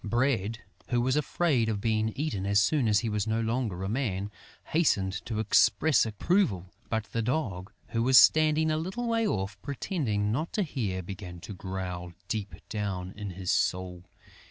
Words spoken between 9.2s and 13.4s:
off, pretending not to hear, began to growl deep down in